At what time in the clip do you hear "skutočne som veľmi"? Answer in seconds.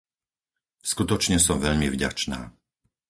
0.91-1.85